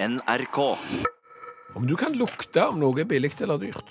[0.00, 0.58] NRK.
[1.74, 3.88] Om du kan lukte om noe er billig eller dyrt.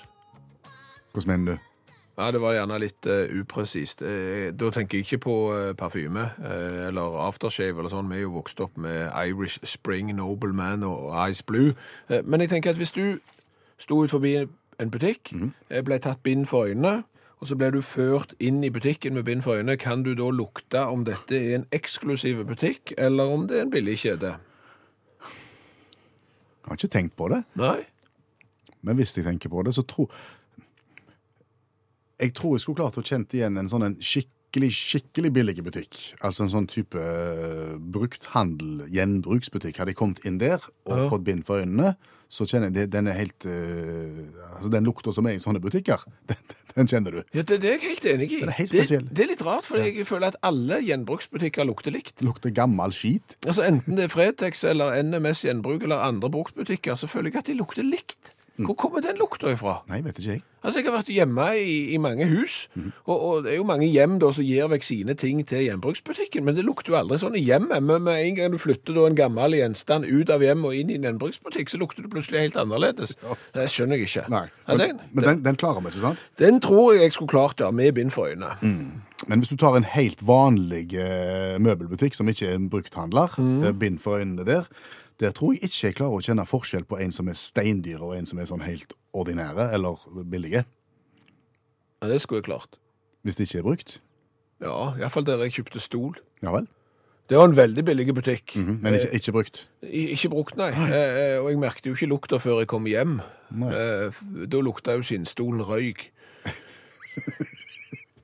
[1.12, 1.64] Hvordan mener du?
[2.18, 4.00] Ja, det var gjerne litt uh, upresist.
[4.02, 8.08] Eh, da tenker jeg ikke på uh, parfyme eh, eller aftershave eller sånn.
[8.10, 11.76] Vi er jo vokst opp med Irish Spring, Nobleman og Ice Blue.
[12.08, 13.20] Eh, men jeg tenker at hvis du
[13.78, 15.30] sto ut forbi en butikk,
[15.68, 17.04] eh, ble tatt bind for øynene,
[17.38, 20.32] og så ble du ført inn i butikken med bind for øynene, kan du da
[20.34, 24.34] lukte om dette er en eksklusiv butikk, eller om det er en billig kjede?
[26.68, 27.78] Jeg har ikke tenkt på det, Nei?
[28.84, 30.10] men hvis jeg tenker på det, så tror
[32.20, 35.98] Jeg tror jeg skulle klart å kjent igjen en sånn en skikkelig, skikkelig billig butikk.
[36.20, 39.78] Altså en sånn type eh, brukthandel, gjenbruksbutikk.
[39.78, 41.08] Hadde jeg kommet inn der og Ja.
[41.12, 41.92] fått bind for øynene,
[42.28, 44.18] så kjenner jeg det, den er helt uh,
[44.58, 47.20] Altså den lukta som er i sånne butikker, den, den kjenner du.
[47.32, 48.40] Ja, det, det er jeg helt enig i.
[48.42, 49.06] Den er helt det, spesiell.
[49.08, 52.16] det er litt rart, for jeg føler at alle gjenbruksbutikker lukter likt.
[52.26, 53.38] Lukter gammel skit.
[53.46, 57.52] Altså Enten det er Fretex eller NMS Gjenbruk eller andre bruktbutikker, så føler jeg at
[57.52, 58.34] de lukter likt.
[58.58, 59.78] Hvor kommer den lukta ifra?
[59.88, 60.42] Nei, vet ikke jeg.
[60.58, 62.68] Altså, Jeg har vært hjemme i, i mange hus,
[63.06, 66.42] og, og det er jo mange hjem da som gir vekk sine ting til gjenbruksbutikken,
[66.44, 67.78] men det lukter jo aldri sånn i hjemmet.
[67.86, 70.90] Men med en gang du flytter da en gammel gjenstand ut av hjemmet og inn
[70.90, 73.14] i en gjenbruksbutikk, så lukter det plutselig helt annerledes.
[73.54, 74.26] Det skjønner jeg ikke.
[74.34, 74.44] Nei.
[74.50, 76.26] Ja, Men, den, men den, den klarer vi ikke, sant?
[76.42, 78.58] den tror jeg jeg skulle klart, ja, med bind for øynene.
[79.28, 83.72] Men hvis du tar en helt vanlig eh, møbelbutikk som ikke er en brukthandler, eh,
[83.78, 84.66] bind for øynene der,
[85.18, 88.16] der tror jeg ikke jeg klarer å kjenne forskjell på en som er steindyr og
[88.16, 90.64] en som er sånn helt ordinære eller billige,
[92.02, 92.76] Ja, Det skulle jeg klart.
[93.24, 94.00] hvis det ikke er brukt.
[94.62, 96.14] Ja, iallfall der jeg kjøpte stol.
[96.42, 96.68] Ja vel.
[97.28, 98.54] Det var en veldig billig butikk.
[98.56, 99.66] Men ikke, ikke brukt.
[99.82, 100.70] I- Ikke brukt, nei.
[100.70, 100.88] nei.
[100.90, 103.18] eh, og jeg merket jo ikke lukta før jeg kom hjem.
[103.52, 104.10] Eh,
[104.46, 106.10] da lukta jo skinnstolen røyk.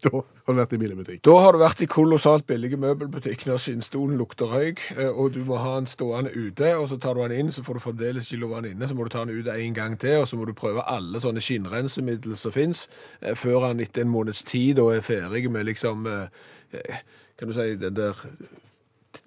[0.05, 1.21] Da har du vært i billigbutikk.
[1.27, 5.41] Da har du vært i kolossalt billige møbelbutikk når skinnstolen lukter røyk, eh, og du
[5.49, 8.29] må ha den stående ute, og så tar du den inn, så får du fremdeles
[8.29, 10.41] ikke lov den inne, så må du ta den ut en gang til, og så
[10.41, 12.87] må du prøve alle sånne skinnrensemiddel som finnes,
[13.21, 17.03] eh, før han etter en måneds tid da er ferdig med liksom, eh,
[17.39, 18.21] kan du si, den der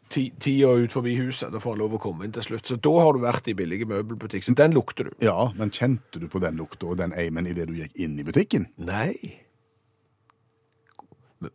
[0.10, 2.68] tida ut forbi huset, da får han lov å komme inn til slutt.
[2.70, 5.18] Så da har du vært i billige møbelbutikk, så den lukter du.
[5.24, 8.26] Ja, men kjente du på den lukta og den eimen idet du gikk inn i
[8.28, 8.70] butikken?
[8.78, 9.14] Nei.
[11.44, 11.52] Men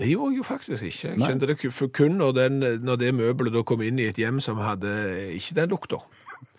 [0.00, 1.08] Det gjorde jeg jo faktisk ikke.
[1.10, 1.28] Jeg Nei.
[1.28, 1.56] kjente det
[1.92, 4.92] kun når, den, når det møbelet da kom inn i et hjem som hadde
[5.36, 6.00] ikke den lukta.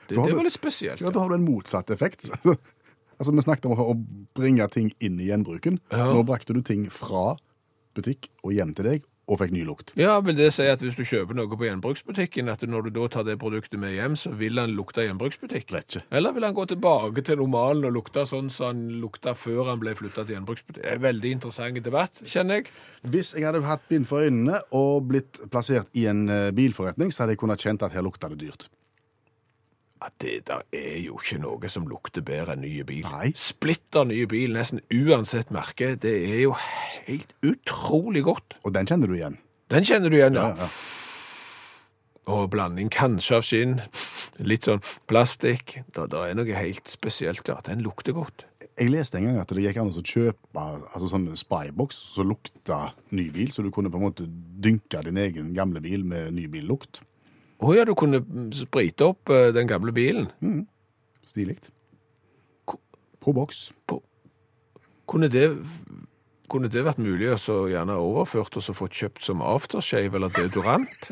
[0.06, 1.02] Det, det var litt spesielt.
[1.02, 2.28] Ja, da har du en motsatt effekt.
[3.18, 3.96] altså, Vi snakket om å
[4.38, 5.80] bringe ting inn i gjenbruken.
[5.90, 6.12] Ja.
[6.12, 7.34] Nå brakte du ting fra
[7.98, 9.94] butikk og hjem til deg, og fikk ny lukt.
[10.00, 13.08] Ja, vil det si at hvis du kjøper noe på gjenbruksbutikken, at når du da
[13.14, 15.72] tar det produktet med hjem, så vil han lukte gjenbruksbutikk?
[15.72, 16.04] Vet ikke.
[16.20, 19.80] Eller vil han gå tilbake til normalen og lukte sånn som han lukta før han
[19.82, 20.82] ble flytta til gjenbruksbutikk?
[20.82, 22.76] Det er en veldig interessant debatt, kjenner jeg.
[23.12, 27.24] Hvis jeg hadde hatt bind for øynene og blitt plassert i en eh, bilforretning, så
[27.24, 28.68] hadde jeg kunnet kjent at her lukta det dyrt.
[30.02, 33.06] Ja, det der er jo ikke noe som lukter bedre enn nye bil.
[33.06, 33.30] Nei.
[33.38, 38.58] Splitter nye bil, nesten uansett merke, det er jo helt utrolig godt.
[38.66, 39.38] Og den kjenner du igjen.
[39.70, 40.48] Den kjenner du igjen, ja.
[40.50, 40.72] Ja, ja.
[42.32, 43.76] Og blanding kanskje av skinn,
[44.42, 45.80] litt sånn plastikk.
[45.94, 47.60] Da, det er noe helt spesielt, ja.
[47.66, 48.48] Den lukter godt.
[48.80, 52.82] Jeg leste en gang at det gikk an å kjøpe altså sånn spybox som lukta
[53.14, 56.48] ny bil, så du kunne på en måte dynke din egen gamle bil med ny
[56.50, 57.04] billukt.
[57.62, 60.30] Å ja, du kunne mm, sprite opp eh, den gamle bilen.
[61.28, 61.60] Stilig.
[62.66, 62.82] Ko-
[63.22, 63.68] På boks.
[65.12, 65.46] Kunne det,
[66.50, 70.34] kunne det vært mulig å så gjerne overført og så fått kjøpt som aftershave eller
[70.34, 71.12] deodorant?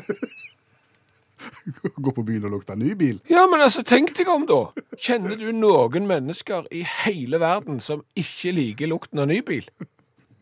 [2.00, 3.20] Gå på byen og lukte ny bil.
[3.30, 4.58] Ja, men altså, tenk deg om da.
[5.00, 9.64] Kjenner du noen mennesker i hele verden som ikke liker lukten av ny bil?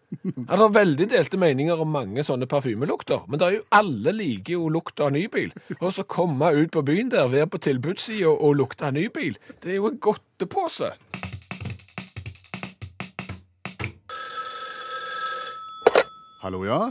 [0.09, 4.15] Ja, det er veldig delte meninger om mange sånne parfymelukter, men det er jo alle
[4.17, 5.53] liker jo lukta av ny bil.
[5.83, 9.37] Og så komme ut på byen der, være på tilbudssida og lukte av ny bil,
[9.61, 10.95] det er jo en godtepose.
[16.41, 16.87] Hallo, ja?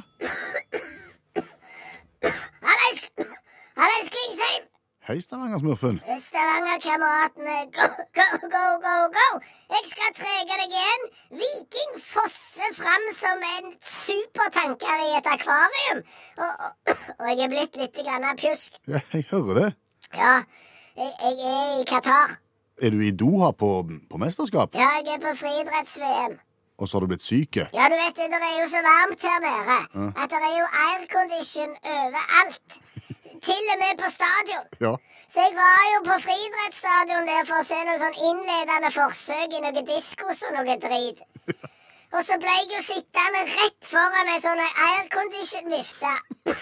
[5.07, 6.01] Hei, Stavanger-smurfen.
[6.19, 7.85] Stavanger-kameratene, go,
[8.17, 9.28] go, go, go, go!
[9.72, 11.05] Jeg skal trege deg igjen.
[11.40, 16.02] Viking fosser fram som en supertanker i et akvarium.
[16.43, 18.76] Og, og, og jeg er blitt litt grann pjusk.
[18.91, 19.70] Ja, jeg hører det.
[20.11, 20.34] Ja,
[20.99, 22.34] jeg, jeg er i Qatar.
[22.84, 23.70] Er du i Doha på,
[24.11, 24.76] på mesterskap?
[24.76, 26.35] Ja, jeg er på friidretts-VM.
[26.78, 27.70] Og så har du blitt syke?
[27.78, 29.79] Ja, du vet det, det er jo så varmt her nede
[30.20, 32.78] at det er jo aircondition overalt.
[33.43, 34.67] Til og med på stadion.
[34.81, 34.93] Ja.
[35.28, 39.63] Så jeg var jo på friidrettsstadion der for å se noen sånn innledende forsøk i
[39.66, 41.25] noe diskos og noe drit.
[42.16, 46.13] Og så ble jeg jo sittende rett foran ei sånn aircondition-vifte.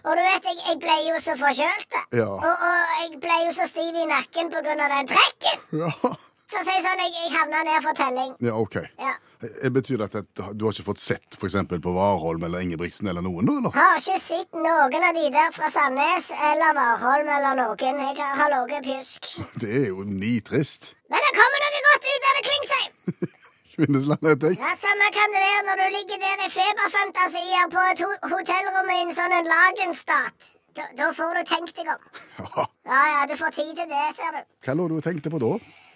[0.00, 1.96] Og du vet, jeg, jeg ble jo så forkjølt.
[2.16, 2.26] Ja.
[2.32, 4.74] Og, og jeg ble jo så stiv i nakken pga.
[4.80, 5.64] den trekken.
[5.84, 6.14] Ja,
[6.50, 8.32] For å si sånn, jeg, jeg havna ned for telling.
[8.42, 8.76] ja OK.
[8.98, 9.12] Ja.
[9.46, 13.08] Eh, Betyr det at du har ikke fått sett for eksempel på Warholm eller Ingebrigtsen
[13.12, 13.70] eller noen, eller?
[13.76, 18.00] Har ikke sett noen av de der fra Sandnes eller Warholm eller noen.
[18.02, 19.30] Jeg har, har ligget pjusk.
[19.62, 20.90] Det er jo nitrist.
[21.10, 23.36] Men det kommer noe godt ut av det, Klingsheim.
[23.80, 24.58] Kvinnesland heter jeg.
[24.60, 28.90] Ja, Samme kan det være når du ligger der i feberfantasier på et ho hotellrom
[28.92, 30.50] i en sånn en lagenstat.
[30.76, 32.02] Da, da får du tenkt deg om.
[32.40, 32.66] Ja.
[32.90, 34.42] Ja, ja, du får tid til det, ser du.
[34.66, 35.50] Hva lå du og tenkte på da?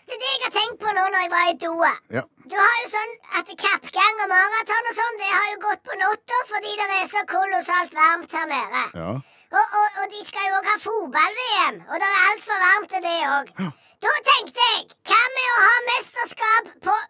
[0.05, 1.93] Det er det jeg har tenkt på nå når jeg var i Doha.
[2.17, 2.23] Ja.
[2.53, 5.97] Du har jo sånn at kappgang og maraton og sånn, det har jo gått på
[6.01, 8.83] natta fordi det er så kolossalt varmt her nede.
[9.01, 9.15] Ja.
[9.55, 13.05] Og, og, og de skal jo òg ha fotball-VM, og det er altfor varmt til
[13.06, 13.53] det òg.
[14.05, 16.97] Da tenkte jeg, hva med å ha mesterskap på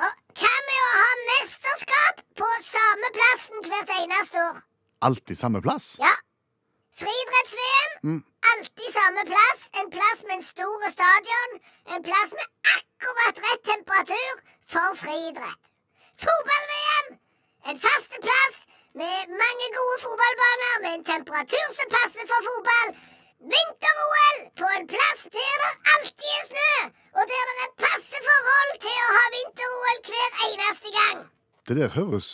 [0.00, 4.60] Og Hva med å ha mesterskap på samme plassen hvert eneste år?
[5.08, 5.94] Alltid samme plass?
[6.00, 6.12] Ja.
[7.00, 7.96] Friidretts-VM.
[8.04, 8.20] Mm.
[8.52, 9.60] Alltid samme plass.
[9.80, 11.50] En plass med en stor stadion.
[11.92, 14.34] En plass med akkurat rett temperatur
[14.72, 15.62] for friidrett.
[16.24, 17.06] Fotball-VM.
[17.68, 18.56] En faste plass
[19.00, 22.90] med mange gode fotballbaner med en temperatur som passer for fotball.
[23.52, 26.72] Vinter-OL på en plass der det alltid er snø,
[27.18, 31.22] og der det er passe forhold til å ha vinter-OL hver eneste gang.
[31.68, 32.30] Det der høres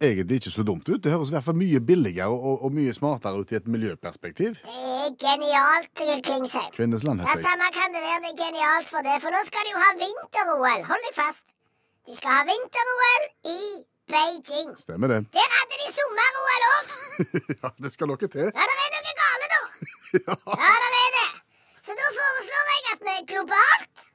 [0.00, 1.02] egentlig ikke så dumt ut.
[1.04, 4.56] Det høres i hvert fall mye billigere og, og mye smartere ut i et miljøperspektiv.
[4.64, 5.90] Det er genialt,
[6.26, 6.70] Klingsheim.
[6.76, 7.44] Kvinnesland heter jeg.
[7.46, 8.18] Samme kan det være.
[8.24, 9.16] Det er genialt for det.
[9.22, 10.82] For nå skal de jo ha vinter-OL.
[10.90, 11.46] Hold deg fast.
[12.06, 13.24] De skal ha vinter-OL
[13.54, 13.60] i
[14.12, 14.70] Beijing.
[14.84, 15.20] Stemmer det.
[15.38, 16.94] Der hadde de sommer-OL òg.
[17.60, 18.48] ja, det skal noe til.
[18.48, 19.62] Ja, det er noe gale, da.
[20.26, 20.34] Ja,
[20.84, 21.28] det er det.
[21.86, 24.06] Så da foreslår jeg at vi globalt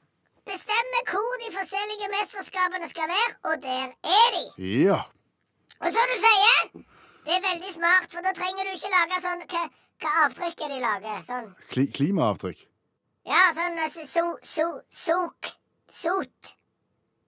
[0.50, 4.44] bestemmer hvor de forskjellige mesterskapene skal være, og der er de.
[4.88, 5.00] Ja.
[5.80, 6.60] Og så du sier,
[7.26, 9.42] det er veldig smart, for da trenger du ikke lage sånn
[10.02, 11.22] Hva, avtrykket avtrykk er de lager?
[11.26, 12.64] Sånn Kli klimaavtrykk.
[13.26, 14.66] Ja, sånn altså, so, so,
[15.04, 15.48] sok,
[15.90, 16.52] sot,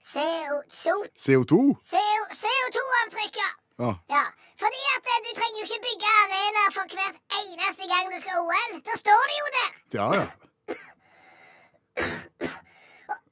[0.08, 1.56] CO, sot, CO2?
[1.92, 3.48] CO, CO2-avtrykk, ja.
[3.88, 3.96] Ah.
[4.10, 4.22] ja.
[4.58, 8.40] Fordi at eh, du trenger jo ikke bygge arenaer for hvert eneste gang du skal
[8.42, 8.72] OL.
[8.88, 9.68] Da står de jo der.
[9.98, 10.24] Ja, ja.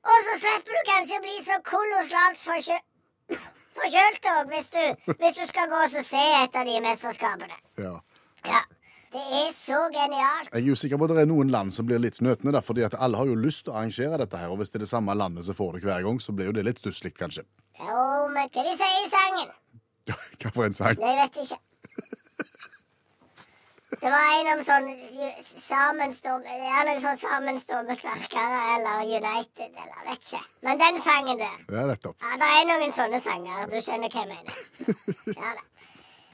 [0.06, 2.76] Og så slipper du kanskje å bli så kolossalt forkjø
[3.76, 7.58] forkjølt òg, hvis, du- hvis du skal gå og se et av de mesterskapene.
[7.82, 7.96] Ja.
[9.16, 10.50] Det er så genialt.
[10.52, 12.60] Jeg er jo sikker på at det er noen land som blir litt snøtende, da,
[12.64, 14.84] fordi at alle har jo lyst til å arrangere dette her, og hvis det er
[14.84, 17.46] det samme landet som får det hver gang, så blir jo det litt stusslig, kanskje.
[17.80, 18.02] Jo,
[18.34, 19.54] men hva de sier i sangen?
[20.12, 21.00] Hva for en sang?
[21.00, 21.62] Det vet jeg ikke.
[23.96, 24.88] Det var en om sånn
[25.40, 30.42] sammenstående sammen står Ja, noe sånn sammenstående sterkere, eller United, eller vet ikke.
[30.68, 32.18] Men den sangen der Ja, nettopp.
[32.20, 33.64] Ja, det er noen sånne sanger.
[33.72, 34.60] Du skjønner hva jeg mener.
[35.40, 35.64] Ja da.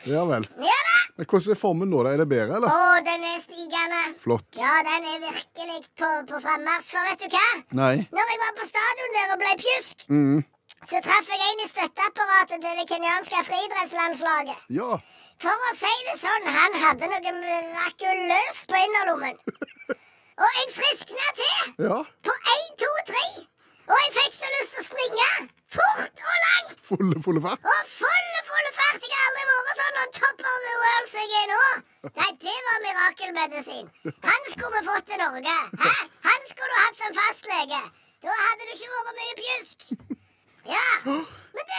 [0.09, 0.47] Ja vel.
[0.59, 0.99] Ja da.
[1.17, 2.13] Men hvordan er formen nå, da?
[2.17, 3.03] Er det bedre, Å, eller?
[3.07, 4.01] den er stigende.
[4.23, 4.47] Flott.
[4.57, 6.89] Ja, den er virkelig på, på frammarsj.
[6.95, 7.45] For vet du hva?
[7.79, 7.95] Nei.
[8.17, 10.41] Når jeg var på stadion der og ble pjusk, Mm.
[10.89, 14.65] så traff jeg en i støtteapparatet til det kenyanske friidrettslandslaget.
[14.79, 14.97] Ja.
[15.43, 19.39] For å si det sånn, han hadde noe mirakuløst på innerlommen.
[20.43, 21.99] Og jeg friskna til Ja.
[22.25, 23.27] på én, to, tre.
[23.90, 25.29] Og jeg fikk så lyst til å springe.
[25.73, 26.76] Fort og langt.
[26.87, 27.64] Fulle, fulle fart.
[27.73, 29.00] Og fulle, fulle fart.
[29.08, 31.64] Jeg har aldri vært sånn on top of the world som jeg er nå.
[32.20, 33.87] Nei, det var mirakelmedisin.
[34.29, 35.56] Han skulle vi fått til Norge.
[35.84, 35.94] Hæ?
[36.29, 37.81] Han skulle du hatt som fastlege.
[38.22, 39.79] Da hadde du ikke vært mye pjusk.
[40.70, 40.89] Ja.
[41.56, 41.77] Men du,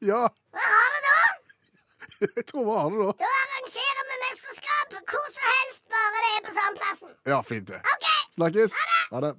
[0.00, 0.22] Ja.
[0.56, 1.18] hva har vi da?
[2.20, 3.12] Jeg tror vi har det, da.
[3.20, 3.49] Da arrangerer
[7.26, 7.74] Ja, fint det.
[7.74, 8.10] OK.
[8.34, 8.72] Snakkes.
[9.10, 9.34] Ha det.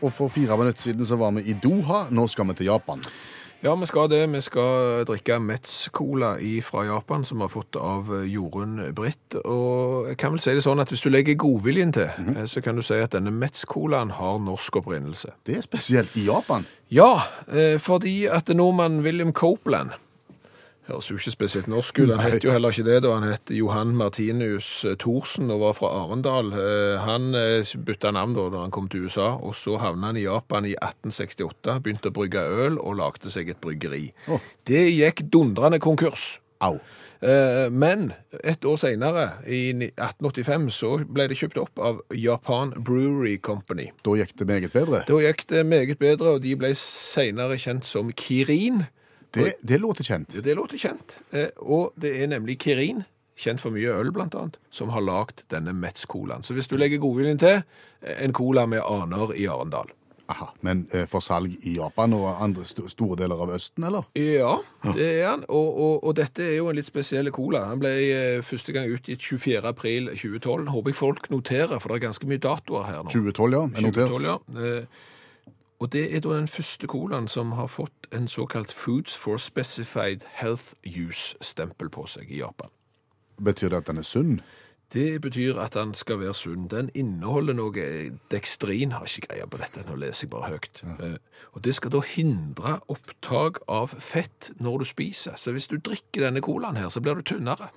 [0.00, 2.06] Og for fire minutter siden så var vi i Doha.
[2.10, 3.04] Nå skal vi til Japan.
[3.62, 4.22] Ja, vi skal det.
[4.32, 6.32] Vi skal drikke Metz-cola
[6.64, 9.36] fra Japan, som vi har fått av Jorunn Britt.
[9.44, 12.62] Og jeg kan vel si det sånn at hvis du legger godviljen til, eh, så
[12.64, 15.34] kan du si at denne Metz-colaen har norsk opprinnelse.
[15.44, 16.64] Det er spesielt i Japan.
[16.88, 17.20] Ja,
[17.52, 19.92] eh, fordi at nordmannen William Copeland
[20.90, 22.10] Høres jo ikke spesielt norsk ut.
[22.10, 23.12] Han het jo heller ikke det da.
[23.14, 26.50] Han het Johan Martinius eh, Thorsen og var fra Arendal.
[26.50, 30.26] Eh, Han eh, bytta navn da han kom til USA, og så havna han i
[30.26, 31.78] Japan i 1868.
[31.84, 34.10] Begynte å brygge øl og lagde seg et bryggeri.
[34.26, 34.42] Oh.
[34.66, 36.40] Det gikk dundrende konkurs.
[36.60, 36.80] Au.
[37.20, 38.10] Men
[38.44, 43.90] et år senere, i 1885, så ble det kjøpt opp av Japan Brewery Company.
[44.04, 45.02] Da gikk det meget bedre.
[45.08, 48.86] Da gikk det meget bedre, og de ble senere kjent som Kirin.
[49.32, 50.38] Det, det låter kjent.
[50.44, 51.20] Det låter kjent.
[51.32, 53.04] Eh, Og det er nemlig Kirin,
[53.40, 56.42] kjent for mye øl blant annet, som har lagd denne Metz-colaen.
[56.44, 57.62] Så hvis du legger godviljen til,
[58.02, 59.92] eh, en cola med aner i Arendal.
[60.30, 64.04] Aha, Men eh, for salg i Japan og andre st store deler av Østen, eller?
[64.14, 64.52] Ja,
[64.94, 65.40] det er han.
[65.48, 67.64] Og, og, og dette er jo en litt spesiell cola.
[67.66, 67.96] Han ble
[68.46, 69.64] første gang utgitt 24.
[69.66, 70.68] april 2012.
[70.70, 73.10] Håper jeg folk noterer, for det er ganske mye datoer her nå.
[73.10, 73.64] 2012, ja.
[73.74, 74.36] Er 2012, ja.
[75.80, 79.36] Eh, Og det er da den første colaen som har fått en såkalt Foods for
[79.36, 82.68] Specified Health Use-stempel på seg i Japan.
[83.42, 84.40] Betyr det at den er sunn?
[84.92, 86.68] Det betyr at den skal være sunn.
[86.68, 90.82] Den inneholder noe dekstrin, har ikke greie på dette, nå leser jeg bare høyt.
[90.82, 91.16] Ja.
[91.54, 95.36] Og det skal da hindre opptak av fett når du spiser.
[95.36, 97.70] Så hvis du drikker denne colaen her, så blir du tynnere.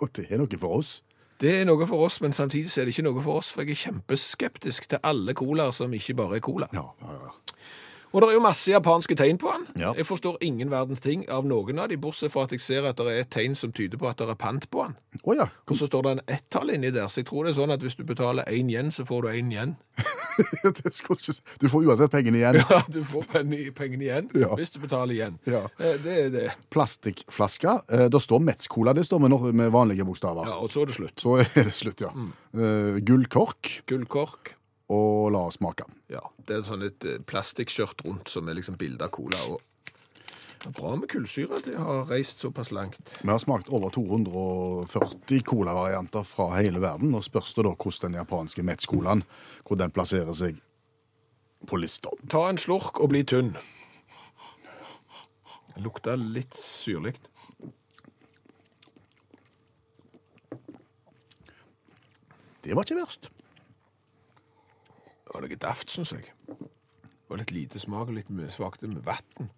[0.00, 1.02] Og det er noe for oss.
[1.40, 3.72] Det er noe for oss, men samtidig er det ikke noe for oss, for jeg
[3.72, 6.68] er kjempeskeptisk til alle colaer som ikke bare er cola.
[6.76, 7.32] Ja, ja, ja.
[8.12, 9.66] Og det er jo masse japanske tegn på den.
[9.82, 9.92] Ja.
[9.96, 12.96] Jeg forstår ingen verdens ting av noen av de, bortsett fra at jeg ser at
[12.98, 14.96] det er et tegn som tyder på at det er pant på den.
[15.24, 15.46] Oh, ja.
[15.70, 17.84] Og så står det en ett-tall inni der, så jeg tror det er sånn at
[17.86, 19.76] hvis du betaler én yen, så får du én yen.
[20.64, 21.34] ikke...
[21.60, 22.60] Du får uansett pengene igjen.
[22.62, 24.52] Ja, du får pengene igjen Ja.
[24.58, 25.38] hvis du betaler igjen.
[25.46, 25.64] Ja.
[25.78, 26.46] Eh, Det er det.
[26.70, 27.78] Plastikkflaske.
[27.92, 30.46] Eh, Det står Metz-cola, det står med, med vanlige bokstaver.
[30.48, 31.16] Ja, og så er det slutt.
[31.20, 32.10] Så er det slutt, ja.
[32.14, 32.32] Mm.
[33.04, 34.54] gullkork, Gullkork.
[34.90, 35.86] Og la oss smake.
[36.10, 39.38] Ja, det er sånn et eh, plastikkskjørt rundt som er liksom bilde av cola.
[39.52, 39.60] Og
[40.60, 43.14] det er bra med kullsyre De har ha reist såpass langt.
[43.22, 48.20] Vi har smakt over 240 colavarianter fra hele verden, og spørs det da hvordan den
[48.20, 49.24] japanske Metz-colaen
[49.64, 50.60] hvor den plasserer seg
[51.70, 52.12] på lista.
[52.28, 53.54] Ta en slurk og bli tynn.
[55.70, 57.14] Det lukter litt syrlig.
[62.60, 63.30] Det var ikke verst.
[65.30, 66.24] Det var noe daft, syns jeg.
[66.50, 69.50] Det var litt lite smak og litt svakte med vann.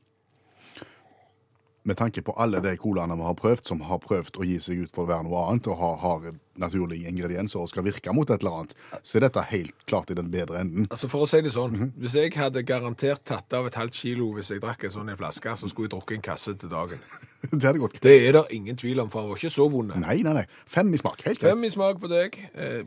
[1.89, 4.83] Med tanke på alle de colaene vi har prøvd, som har prøvd å gi seg
[4.85, 6.29] ut for å være noe annet, og har, har
[6.61, 10.19] naturlige ingredienser og skal virke mot et eller annet, så er dette helt klart i
[10.21, 10.87] den bedre enden.
[10.93, 14.29] Altså For å si det sånn, hvis jeg hadde garantert tatt av et halvt kilo
[14.37, 17.03] hvis jeg drakk en sånn en flaske, så skulle jeg drukket en kasse til dagen.
[17.51, 17.97] Det er det godt.
[18.05, 19.97] Det er det ingen tvil om, for han var ikke så vond.
[19.99, 20.45] Nei, nei, nei.
[20.71, 21.25] Fem i smak.
[21.27, 21.51] Helt greit.
[21.51, 22.37] Fem i smak på deg.
[22.55, 22.85] Eh,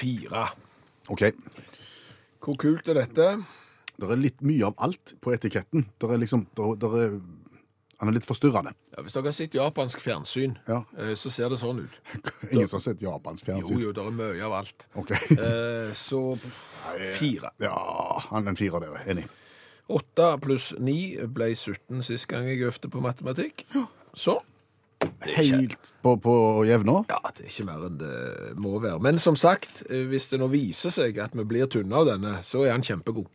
[0.00, 0.46] fire.
[1.12, 1.26] OK.
[2.40, 3.28] Hvor kult er dette?
[4.00, 5.84] Det er litt mye av alt på etiketten.
[6.00, 7.18] Det er liksom der, der er,
[8.00, 8.70] Han er litt forstyrrende.
[8.96, 10.78] Ja, hvis dere har sett japansk fjernsyn, Ja.
[10.96, 11.98] eh, så ser det sånn ut.
[12.52, 13.76] Ingen som har sett japansk fjernsyn.
[13.76, 14.86] jo, jo, det er mye av alt.
[14.96, 15.10] OK.
[15.36, 16.22] Eh, så
[17.20, 17.50] fire.
[17.60, 17.74] Ja,
[18.30, 19.02] han er en firer der.
[19.12, 19.26] Enig.
[19.92, 20.96] Åtte pluss ni
[21.28, 23.66] ble 17 sist gang jeg øvde på matematikk.
[24.16, 24.38] Så
[25.36, 26.34] Helt på, på
[26.68, 27.02] jevna.
[27.08, 29.00] Ja, det er ikke mer enn det må være.
[29.04, 32.38] Men som sagt, eh, hvis det nå viser seg at vi blir tynne av denne,
[32.46, 33.28] så er han kjempegod.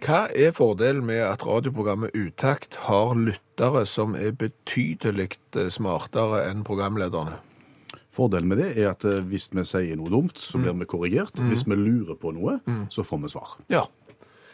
[0.00, 6.64] Hva er fordelen med at radioprogrammet Utakt har lyttere som er betydelig eh, smartere enn
[6.66, 7.36] programlederne?
[8.10, 11.36] Fordelen med det er at eh, hvis vi sier noe dumt, så blir vi korrigert.
[11.52, 12.58] Hvis vi lurer på noe,
[12.90, 13.54] så får vi svar.
[13.70, 13.84] Ja.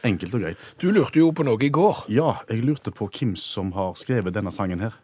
[0.06, 0.68] Enkelt og greit.
[0.78, 2.04] Du lurte jo på noe i går.
[2.14, 4.94] Ja, jeg lurte på hvem som har skrevet denne sangen her.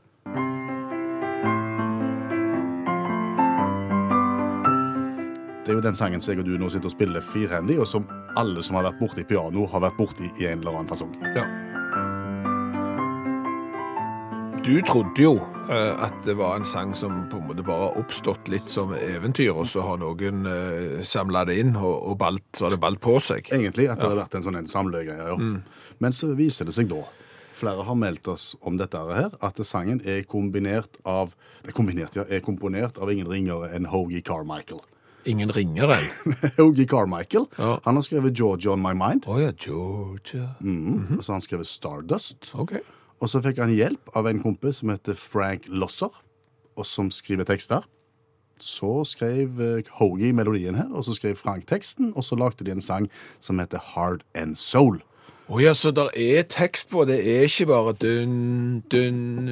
[5.63, 7.89] Det er jo den sangen som jeg og du nå sitter og spiller firhendig, og
[7.89, 8.07] som
[8.39, 11.15] alle som har vært borti piano, har vært borti i en eller annen fasong.
[11.35, 11.47] Ja.
[14.63, 15.33] Du trodde jo
[15.71, 18.93] eh, at det var en sang som på en måte bare har oppstått litt som
[18.95, 22.81] eventyr, og så har noen uh, samla det inn, og, og balt, så har det
[22.83, 23.51] balt på seg.
[23.51, 25.33] Egentlig at det har vært en sånn en samlegreie.
[25.33, 25.37] Ja.
[25.99, 27.03] Men så viser det seg da,
[27.59, 31.35] flere har meldt oss om dette her, at sangen er kombinert av,
[31.67, 34.81] er kombinert, ja, er komponert av ingen ringere enn Hogie Carmichael.
[35.27, 36.09] Ingen ringer enn.
[36.63, 37.77] Hogie Carmichael, Ja.
[37.85, 40.55] han har skrevet Georgia on my mind, Oh, ja, Georgia.
[40.63, 41.19] mm.
[41.19, 42.79] og så har han skrevet Stardust, OK.
[43.23, 46.11] Og så fikk han hjelp av en kompis som heter Frank Losser,
[46.75, 47.87] og som skriver tekster.
[48.63, 52.75] Så skrev eh, Hoagie melodien her, og så skrev Frank teksten, og så lagde de
[52.75, 53.09] en sang
[53.43, 55.01] som heter Hard and Soul.
[55.53, 59.47] Å ja, så der er tekst på, det er ikke bare dun, dun,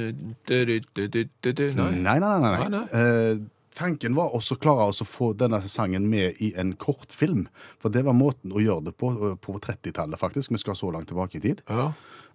[0.49, 1.65] du, du, du, du, du, du.
[1.77, 1.91] Nei.
[1.99, 2.53] Nei, nei, nei.
[2.53, 2.61] nei.
[2.61, 2.85] Nei, nei.
[3.01, 3.43] Eh,
[3.81, 7.47] tanken var også å klare å få denne sangen med i en kortfilm.
[7.83, 10.55] For det var måten å gjøre det på eh, på 30-tallet, faktisk.
[10.55, 11.63] Vi skal så langt tilbake i tid.
[11.71, 11.91] Ja.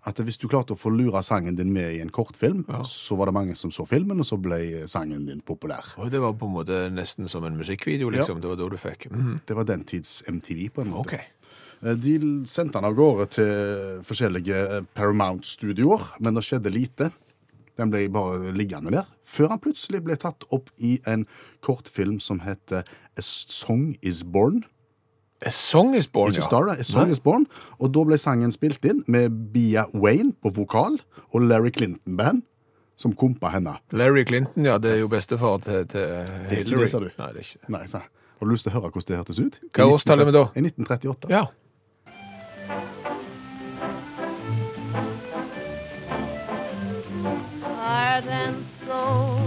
[0.06, 3.26] At hvis du klarte å få lura sangen din med i en kortfilm, så var
[3.26, 5.96] det mange som så filmen, og så ble sangen din populær.
[5.98, 8.38] Og det var på en måte nesten som en musikkvideo, liksom.
[8.42, 9.08] Det var da du fikk.
[9.10, 9.40] Mhm.
[9.48, 11.00] Det var den tids MTV, på en måte.
[11.08, 11.14] OK.
[11.84, 17.10] Eh, De sendte han av gårde til forskjellige eh, Paramount-studioer, men det skjedde lite.
[17.76, 21.26] Den ble bare liggende der, før han plutselig ble tatt opp i en
[21.66, 22.86] kortfilm som heter
[23.18, 24.62] A Song Is Born.
[25.44, 26.46] A Song Is Born, Ikke ja.
[26.48, 27.12] Star, A Song Nei.
[27.12, 27.46] Is Born.
[27.80, 31.00] Og da ble sangen spilt inn med Bia Wayne på vokal
[31.34, 32.44] og Larry Clinton Band
[32.96, 33.74] som kompa henne.
[33.92, 37.10] Larry Clinton, ja, det er jo bestefar til, til er ikke det, sa du?
[37.20, 37.70] Nei, det er ikke det.
[37.75, 38.00] Nei, sa-
[38.39, 39.60] Har du lyst til å høre hvordan det hørtes ut?
[39.75, 40.46] Hva årstall er vi da?
[40.56, 41.30] I 1938.
[41.32, 41.46] Ja.
[47.63, 49.42] heart and soul.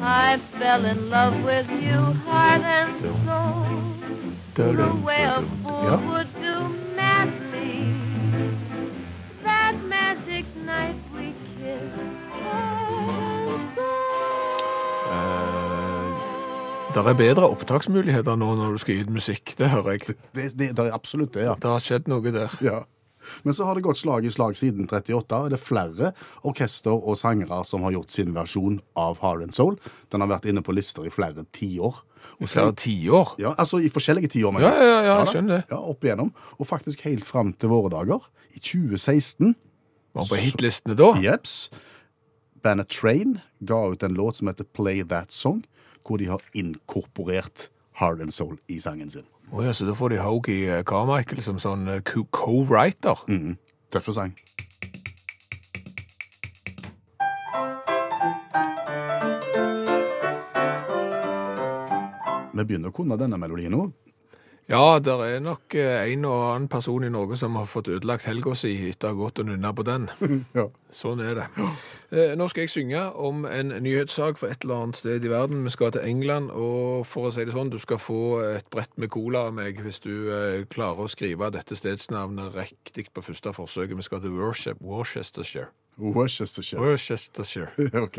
[0.00, 4.25] I fell in love with you, heart and soul.
[4.56, 4.72] The
[5.04, 5.96] way a fool Ja.
[6.08, 6.54] would do
[6.96, 7.92] madly.
[9.44, 11.92] That magic night we kissed.
[12.40, 13.96] heart and soul.
[15.12, 20.00] Eh, der er bedre opptaksmuligheter nå når du skal gi ut musikk, det hører jeg.
[20.34, 21.54] Det, det, det er absolutt det, ja.
[21.60, 22.56] Det har skjedd noe der.
[22.64, 22.80] ja.
[23.42, 25.34] Men så har det gått slag i slag siden 38.
[25.34, 26.12] og Det er flere
[26.46, 29.76] orkester og sangere som har gjort sin versjon av Hard and Soul.
[30.14, 31.98] Den har vært inne på lister i flere tiår.
[32.40, 33.34] Og så er det tiår.
[33.40, 34.52] Ja, altså i forskjellige tiår.
[34.52, 34.82] mener Ja, jeg.
[34.88, 35.32] ja, ja, jeg da.
[35.32, 35.64] skjønner det.
[35.70, 36.32] Ja, opp igjennom.
[36.60, 38.26] Og faktisk helt fram til våre dager.
[38.54, 39.54] I 2016
[40.14, 41.12] Var på hitlistene da.
[41.20, 41.70] Jeps.
[42.62, 45.64] Bandet Train ga ut en låt som heter Play That Song,
[46.06, 47.68] hvor de har inkorporert
[48.00, 49.24] Hard and Soul i sangen sin.
[49.52, 53.20] Å ja, så da får de Hoagie Carmichael som sånn eh, co- co-writer.
[53.30, 53.56] Mm.
[53.94, 54.32] Tøffe sang.
[62.56, 63.86] Vi begynner å kunne denne melodien nå.
[64.66, 68.24] Ja, det er nok eh, en og annen person i Norge som har fått ødelagt
[68.26, 70.08] helga si etter å ha gått og nunna på den.
[70.58, 70.64] Ja.
[70.90, 71.44] Sånn er det.
[72.10, 75.62] Eh, Nå skal jeg synge om en nyhetssak fra et eller annet sted i verden.
[75.68, 78.18] Vi skal til England, og for å si det sånn, du skal få
[78.56, 83.06] et brett med cola av meg hvis du eh, klarer å skrive dette stedsnavnet riktig
[83.14, 83.94] på første forsøket.
[84.02, 85.70] Vi skal til Worcester- Worcestershire.
[85.98, 86.80] Worcestershire.
[86.80, 87.68] Worcestershire.
[88.04, 88.16] OK.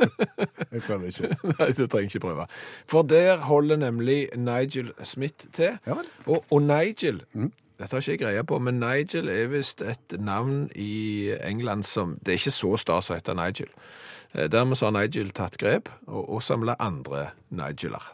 [0.72, 1.36] Jeg prøver ikke.
[1.58, 2.46] Nei, du trenger ikke prøve.
[2.88, 5.78] For der holder nemlig Nigel Smith til.
[5.86, 6.06] Ja vel.
[6.26, 7.22] Og, og Nigel
[7.80, 12.18] Dette har ikke jeg greie på, men Nigel er visst et navn i England som
[12.20, 13.70] Det er ikke så stas å hete Nigel.
[14.34, 18.12] Eh, Dermed har Nigel tatt grep og, og samla andre Nigeler.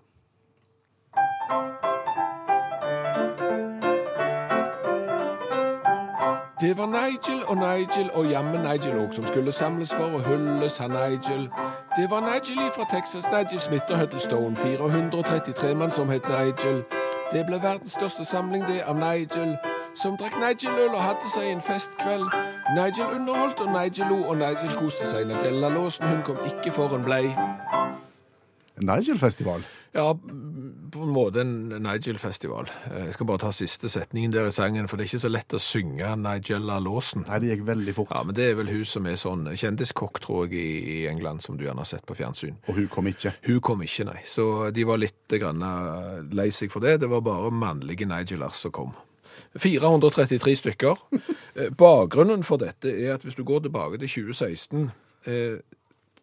[6.60, 10.78] Det var Nigel og Nigel og jammen Nigel òg som skulle samles for å hylles
[10.78, 11.50] han Nigel.
[11.96, 16.84] Det var Nigel fra Texas, Nigel Smith og Huddlestone, 433 mann som het Nigel.
[17.32, 19.56] Det ble verdens største samling, det av Nigel,
[19.94, 22.24] som drakk Nigel-øl og hadde seg en festkveld.
[22.78, 25.28] Nigel underholdt, og Nigel lo, og Nigel koste seg.
[25.28, 27.36] Nigella Låsen, hun kom ikke for en blei.
[28.80, 29.60] Nigel-festival.
[29.94, 30.12] Ja,
[30.92, 32.68] på en måte en Nigel-festival.
[32.90, 35.56] Jeg skal bare ta siste setningen der i sangen, for det er ikke så lett
[35.56, 37.24] å synge Nigella Lawson.
[37.28, 38.12] Nei, det gikk veldig fort.
[38.14, 41.58] Ja, men det er vel hun som er sånn kjendiskokk, tror jeg, i, England, som
[41.58, 42.58] du gjerne har sett på fjernsyn.
[42.66, 43.34] Og hun kom ikke.
[43.46, 44.20] Hun kom ikke, nei.
[44.28, 46.98] Så de var litt grann eh, lei seg for det.
[47.02, 48.94] Det var bare mannlige Nigeler som kom.
[49.58, 51.02] 433 stykker.
[51.56, 54.90] Eh, Bakgrunnen for dette er at hvis du går tilbake til 2016
[55.24, 55.54] eh,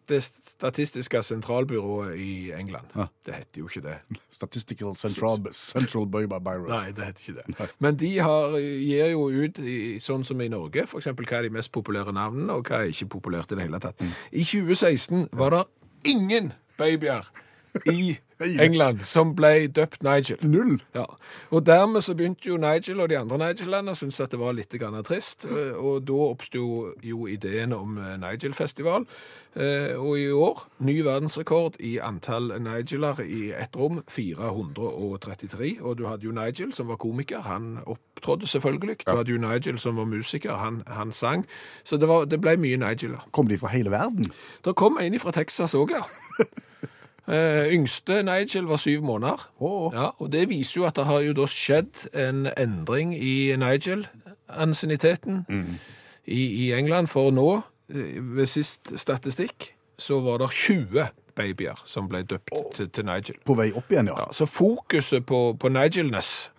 [0.08, 3.06] Det statistiske sentralbyrået i England, Ja.
[3.26, 3.94] det heter jo ikke det.
[4.30, 6.38] Statistical Central, Central Burma
[6.68, 7.70] Nei, det heter ikke det.
[7.78, 11.54] Men de har, gir jo ut, i, sånn som i Norge, eksempel hva er de
[11.56, 14.04] mest populære navnene, og hva er ikke populært i det hele tatt.
[14.32, 15.64] I 2016 var det
[16.12, 17.24] ingen babyer
[17.90, 20.38] i England som ble døpt Nigel.
[20.42, 20.78] Null!
[20.94, 21.04] Ja,
[21.50, 24.54] og dermed så begynte jo Nigel og de andre Nigel-landene å synes at det var
[24.56, 29.06] litt grann trist, eh, og da oppstod jo ideen om eh, Nigel-festival.
[29.54, 35.76] Eh, Og i år, ny verdensrekord i antall Nigeler i ett rom, 433.
[35.80, 38.96] Og du hadde jo Nigel som var komiker, han opptrådte selvfølgelig.
[39.06, 41.46] Du hadde jo Nigel som var musiker, han, han sang.
[41.84, 43.22] Så det, var, det ble mye Nigeler.
[43.32, 44.32] Kom de fra hele verden?
[44.64, 46.02] Det kom en fra Texas òg, ja.
[47.24, 49.48] Eh, yngste Nigel var syv måneder.
[49.58, 49.88] Oh.
[49.94, 55.44] Ja, og det viser jo at det har jo da skjedd en endring i Nigel-ansienniteten
[56.26, 57.08] i, i England.
[57.08, 62.90] For nå, eh, ved sist statistikk, så var det 20 babyer som ble døpt til,
[62.90, 63.40] til Nigel.
[63.46, 64.26] På vei opp igjen, ja.
[64.26, 66.50] Ja, så fokuset på, på Nigelness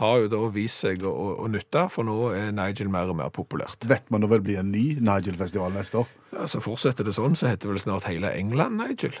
[0.00, 1.12] har jo da vist seg å,
[1.44, 3.84] å, nytte, for nå er Nigel mer og mer populært.
[3.88, 6.12] Vet man det vel bli en ny Nigel-festival neste år?
[6.32, 9.16] Ja, så fortsetter det sånn, så heter vel snart hele England Nigel.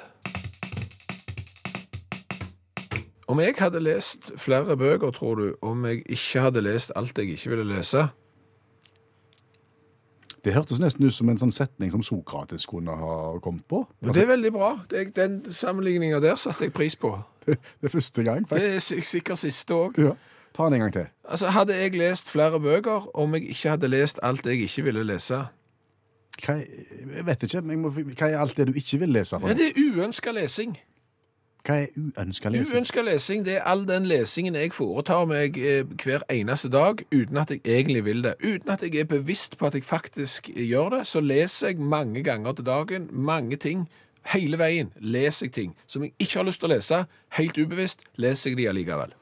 [3.26, 7.34] Om jeg hadde lest flere bøker, tror du, om jeg ikke hadde lest alt jeg
[7.34, 8.06] ikke ville lese?
[10.46, 13.80] Det hørtes nesten ut som en sånn setning som Sokrates kunne ha kommet på.
[13.98, 14.68] Altså, det er veldig bra.
[14.90, 17.16] Det, den sammenligninga der satte jeg pris på.
[17.48, 18.46] det er første gang.
[18.48, 18.90] faktisk.
[18.94, 19.98] Det er sikkert siste òg.
[19.98, 20.14] Ja.
[20.54, 21.08] Ta den en gang til.
[21.26, 25.02] Altså, hadde jeg lest flere bøker om jeg ikke hadde lest alt jeg ikke ville
[25.04, 25.42] lese?
[26.44, 26.60] Hva,
[27.16, 29.40] jeg vet ikke, men må, hva er alt det du ikke vil lese?
[29.40, 30.78] For Ja, det er uønska lesing.
[31.66, 32.76] Hva er uønska lesing?
[32.76, 37.42] Uønska lesing det er all den lesingen jeg foretar meg eh, hver eneste dag uten
[37.42, 38.36] at jeg egentlig vil det.
[38.38, 42.22] Uten at jeg er bevisst på at jeg faktisk gjør det, så leser jeg mange
[42.22, 43.88] ganger til dagen mange ting
[44.32, 47.04] hele veien leser jeg ting som jeg ikke har lyst til å lese.
[47.38, 49.14] Helt ubevisst leser jeg de allikevel.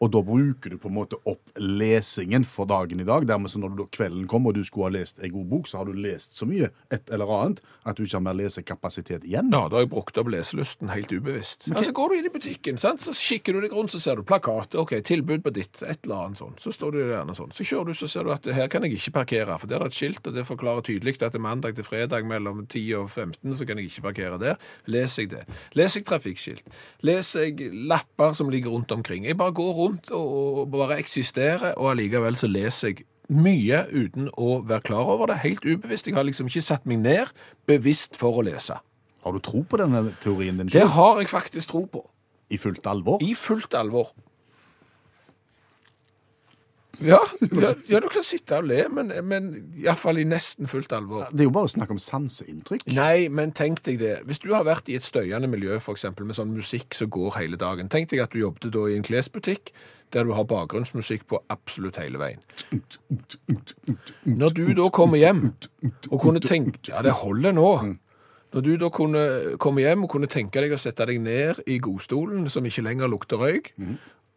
[0.00, 3.26] Og da bruker du på en måte opp lesingen for dagen i dag.
[3.28, 5.68] Dermed så når du da kvelden kommer og du skulle ha lest en god bok,
[5.68, 9.26] så har du lest så mye, et eller annet, at du ikke har mer lesekapasitet
[9.28, 9.50] igjen.
[9.52, 11.68] Ja, da har jeg brukt opp leselysten helt ubevisst.
[11.74, 13.04] Altså, går du inn i butikken, sant?
[13.04, 14.80] så kikker du deg rundt, så ser du plakater.
[14.80, 16.56] ok, tilbud på ditt, et eller annet sånn.
[16.60, 17.52] Så står du gjerne sånn.
[17.56, 19.92] Så kjører du, så ser du at her kan jeg ikke parkere, for der er
[19.92, 23.10] et skilt, og det forklarer tydelig at det er mandag til fredag mellom 10 og
[23.10, 24.56] 15, så kan jeg ikke parkere der.
[24.88, 25.44] Leser jeg det?
[25.76, 26.74] Leser jeg trafikkskilt?
[27.04, 29.28] Leser jeg lapper som ligger rundt omkring?
[29.28, 34.30] Jeg bare går rundt og, og bare eksisterer, og allikevel så leser jeg mye uten
[34.34, 35.40] å være klar over det.
[35.44, 36.08] Helt ubevisst.
[36.08, 37.30] Jeg har liksom ikke satt meg ned
[37.70, 38.80] bevisst for å lese.
[39.20, 42.02] Har du tro på denne teorien din Det har jeg faktisk tro på.
[42.50, 43.22] I fullt alvor?
[43.22, 44.10] I fullt alvor.
[47.00, 49.48] Ja, ja, ja, du kan sitte og le, men, men
[49.80, 51.28] iallfall i nesten fullt alvor.
[51.32, 52.84] Det er jo bare å snakke om sanseinntrykk.
[52.96, 54.16] Nei, men tenk deg det.
[54.28, 57.60] Hvis du har vært i et støyende miljø, eksempel, med sånn musikk som går hele
[57.60, 57.88] dagen.
[57.92, 59.72] Tenk deg at du jobbet da i en klesbutikk
[60.10, 62.40] der du har bakgrunnsmusikk på absolutt hele veien.
[64.26, 65.44] Når du da kommer hjem
[66.10, 67.68] og kunne tenke Ja, det holder nå.
[68.50, 69.22] Når du da kunne
[69.62, 73.10] komme hjem og kunne tenke deg å sette deg ned i godstolen, som ikke lenger
[73.12, 73.70] lukter røyk,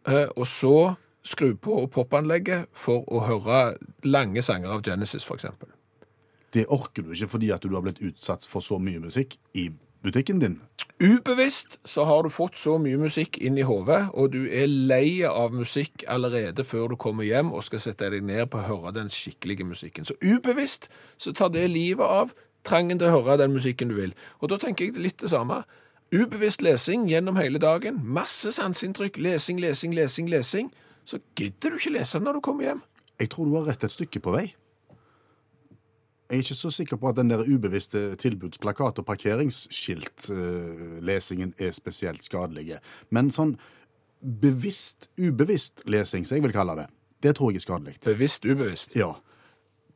[0.06, 3.62] eh, og så skru på popanlegget for å høre
[4.04, 5.68] lange sanger av Genesis, eksempel.
[6.54, 9.70] Det orker du ikke fordi at du har blitt utsatt for så mye musikk i
[10.04, 10.60] butikken din.
[11.02, 15.24] Ubevisst så har du fått så mye musikk inn i hodet, og du er lei
[15.26, 18.94] av musikk allerede før du kommer hjem og skal sette deg ned på å høre
[18.94, 20.06] den skikkelige musikken.
[20.06, 20.86] Så ubevisst
[21.18, 24.14] så tar det livet av trangen til å høre den musikken du vil.
[24.38, 25.64] Og da tenker jeg litt det samme.
[26.14, 27.98] Ubevisst lesing gjennom hele dagen.
[28.04, 29.18] Masse sanseinntrykk.
[29.18, 30.70] Lesing, lesing, lesing, lesing.
[31.04, 32.82] Så gidder du ikke lese når du kommer hjem.
[33.20, 34.46] Jeg tror du har rett et stykke på vei.
[36.30, 42.24] Jeg er ikke så sikker på at den der ubevisste tilbudsplakat- og parkeringsskiltlesingen er spesielt
[42.24, 42.78] skadelige.
[43.10, 43.56] Men sånn
[44.24, 46.86] bevisst, ubevisst lesing, som jeg vil kalle det,
[47.22, 47.94] det tror jeg er skadelig.
[48.04, 48.96] Bevisst, ubevisst.
[48.96, 49.12] Ja.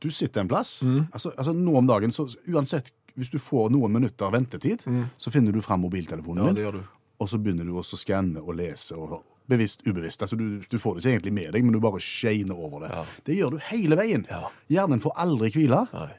[0.00, 0.82] Du sitter en plass.
[0.82, 1.06] Mm.
[1.12, 4.78] Altså, altså nå om dagen, så uansett, hvis du får noen minutter ventetid,
[5.16, 6.56] så finner du fram mobiltelefonen Mm.
[6.56, 6.84] Ja, din,
[7.18, 10.22] og så begynner du også å skanne og lese og bevisst, ubevisst.
[10.22, 12.90] Altså, du, du får det ikke egentlig med deg, men du bare skeiner over det.
[12.92, 13.04] Ja.
[13.26, 14.26] Det gjør du hele veien.
[14.30, 14.48] Ja.
[14.72, 15.82] Hjernen får aldri hvile.
[15.94, 16.10] Nei.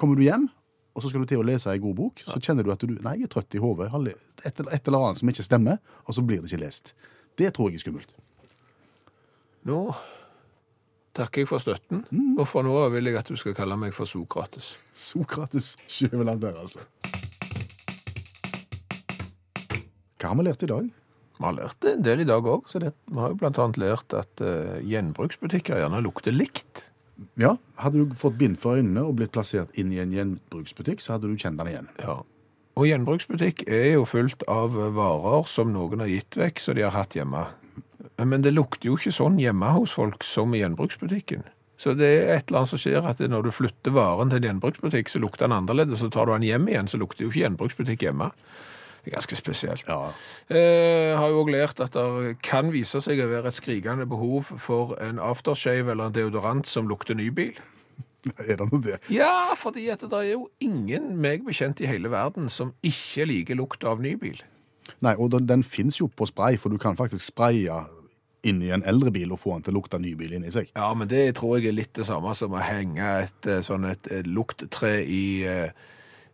[0.00, 0.48] Kommer du hjem,
[0.96, 2.96] og så skal du til å lese ei god bok, så kjenner du at du
[3.04, 6.16] nei, jeg er trøtt i hodet, et, eller- et eller annet som ikke stemmer, og
[6.16, 6.92] så blir det ikke lest.
[7.38, 8.12] Det tror jeg er skummelt.
[9.68, 9.78] Nå
[11.14, 12.02] takker jeg for støtten,
[12.40, 14.72] og fra nå av vil jeg at du skal kalle meg for Sokrates.
[14.96, 16.80] Sokrates Skjæveland der, altså.
[20.18, 20.90] Hva har vi lært i dag?
[21.42, 22.68] Vi har lært det en del i dag òg.
[22.70, 26.84] Vi har jo annet lært at uh, gjenbruksbutikker gjerne lukter likt.
[27.38, 31.16] Ja, Hadde du fått bind for øynene og blitt plassert inn i en gjenbruksbutikk, så
[31.16, 31.90] hadde du kjent den igjen.
[31.98, 32.20] Ja.
[32.78, 36.94] Og gjenbruksbutikk er jo fullt av varer som noen har gitt vekk, så de har
[36.94, 37.42] hatt hjemme.
[38.22, 41.42] Men det lukter jo ikke sånn hjemme hos folk som i gjenbruksbutikken.
[41.82, 44.52] Så det er et eller annet som skjer at når du flytter varen til en
[44.52, 47.42] gjenbruksbutikk, så lukter den annerledes, så tar du den hjem igjen, så lukter jo ikke
[47.42, 48.30] gjenbruksbutikk hjemme.
[49.02, 49.84] Det er ganske spesielt.
[49.88, 50.12] Ja.
[50.48, 54.52] Jeg har jo også lært at det kan vise seg å være et skrikende behov
[54.62, 57.58] for en aftershave eller en deodorant som lukter ny bil.
[58.38, 59.00] Er det noe det?
[59.10, 63.58] Ja, fordi at det er jo ingen meg bekjent i hele verden som ikke liker
[63.58, 64.38] lukt av ny bil.
[65.02, 67.80] Nei, og den, den fins jo på spray, for du kan faktisk spraye
[68.46, 70.70] inn i en eldre bil og få den til å lukte ny bil inni seg.
[70.74, 73.86] Ja, men det tror jeg er litt det samme som å henge et eh, sånn
[73.90, 75.70] et, et lukttre i, eh,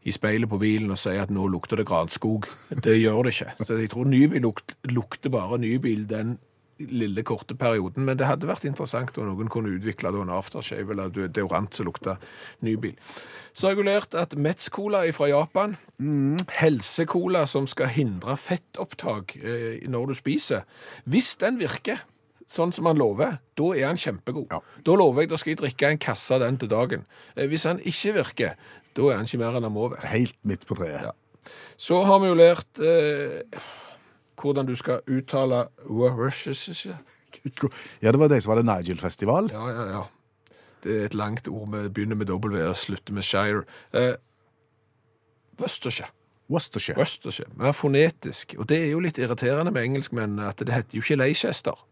[0.07, 2.47] i speilet på bilen og sier at nå lukter det granskog.
[2.71, 3.55] Det gjør det ikke.
[3.67, 6.37] Så jeg tror nybil lukt, lukter bare nybil den
[6.79, 11.11] lille korte perioden, men det hadde vært interessant om noen kunne utvikle en aftershave eller
[11.11, 12.15] deodorant som lukta
[12.63, 12.95] nybil.
[13.51, 15.75] Så har jeg lært at Metz-cola fra Japan,
[16.61, 20.63] helsecola som skal hindre fettopptak eh, når du spiser,
[21.11, 22.05] hvis den virker
[22.49, 24.47] sånn som han lover, da er han kjempegod.
[24.55, 24.63] Ja.
[24.87, 27.03] Da lover jeg, da skal jeg drikke en kasse av den til dagen.
[27.37, 28.55] Eh, Hvis han ikke virker,
[28.99, 30.11] da er han ikke mer enn han må være.
[30.11, 31.09] Helt midt på treet.
[31.09, 31.13] Ja.
[31.79, 33.63] Så har vi jo lært eh,
[34.39, 35.69] hvordan du skal uttale
[38.03, 39.51] Ja, det var de som var det Nigel-festival.
[39.55, 40.05] Ja, ja, ja.
[40.83, 41.69] Det er et langt ord.
[41.75, 43.63] Vi begynner med W og slutter med Shire.
[43.95, 44.15] Eh,
[45.61, 46.11] Worcestershire.
[46.51, 46.97] Worcestershire.
[46.99, 47.51] Worcestershire.
[47.57, 48.55] Mer fonetisk.
[48.59, 51.85] Og det er jo litt irriterende med engelskmennene at det heter jo ikke Leicester.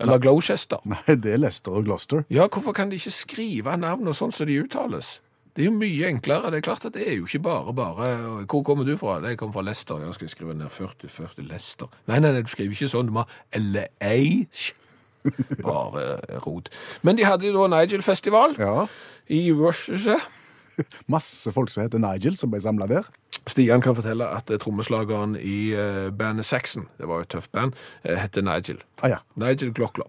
[0.00, 0.80] Eller Gloucester.
[0.88, 2.24] Nei, det er Leicester og Gloucester.
[2.32, 5.18] Ja, hvorfor kan de ikke skrive navnene sånn som de uttales?
[5.54, 6.50] Det er jo mye enklere.
[6.50, 8.06] Det er klart at det er jo ikke bare bare
[8.50, 9.20] Hvor kommer du fra?
[9.22, 10.00] Jeg kommer fra Leicester.
[10.02, 11.86] Jeg skal skrive ned 40, 40 Leicester?
[12.10, 13.06] Nei, nei, nei, du skriver ikke sånn.
[13.06, 14.16] Du må ha LA.
[15.62, 16.68] Bare rot.
[17.02, 18.86] Men de hadde jo da Nigel-festival Ja.
[19.30, 20.20] i Worcestershire.
[21.06, 23.06] Masse folk som heter Nigel, som ble samla der.
[23.46, 27.52] Stian kan fortelle at eh, trommeslageren i eh, bandet Saxon, det var jo et tøft
[27.52, 28.80] band, eh, heter Nigel.
[29.02, 29.18] Ah, ja.
[29.36, 30.08] Nigel Glockler.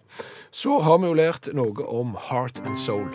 [0.56, 3.12] Så har vi jo lært noe om Heart and Soul.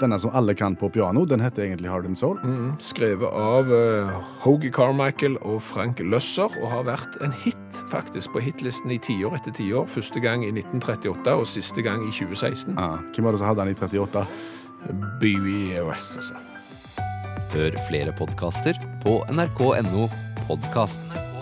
[0.00, 2.40] Denne som alle kan på piano, den heter egentlig Hard and Soul.
[2.82, 8.42] Skrevet av uh, Hogie Carmichael og Frank Løsser, og har vært en hit faktisk på
[8.44, 9.86] hitlisten i tiår etter tiår.
[9.90, 12.74] Første gang i 1938 og siste gang i 2016.
[12.78, 14.26] Ah, hvem var det som hadde den i 38?
[15.84, 16.40] West, altså.
[17.54, 20.08] Hør flere podkaster på nrk.no
[20.48, 21.33] podkast.